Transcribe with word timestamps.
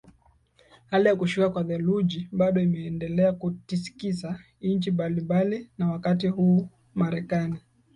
hali 0.85 1.07
ya 1.07 1.15
kushuka 1.15 1.49
kwa 1.49 1.63
theluji 1.63 2.27
bado 2.31 2.61
imeendelea 2.61 3.33
kutikisa 3.33 4.39
nchi 4.61 4.91
mbalimbali 4.91 5.69
na 5.77 5.91
wakati 5.91 6.27
huu 6.27 6.69
marekani 6.95 7.59